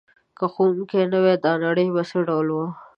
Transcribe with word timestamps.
که 0.37 0.45
ښوونکی 0.53 1.01
نه 1.11 1.19
وای 1.23 1.37
دا 1.45 1.51
نړۍ 1.65 1.87
به 1.93 2.01
څه 2.09 2.17
ډول 2.27 2.47
وه؟ 2.51 2.67